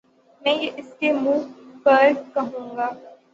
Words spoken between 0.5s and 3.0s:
یہ اسکے منہ پر کہوں گا